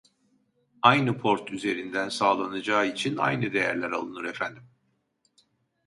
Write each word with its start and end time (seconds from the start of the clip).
Aynı 0.81 1.17
port 1.17 1.51
üzerinden 1.51 2.09
sağlanacağı 2.09 2.87
için 2.87 3.17
aynı 3.17 3.53
değerler 3.53 3.91
alınır 3.91 4.23
efendim 4.23 4.63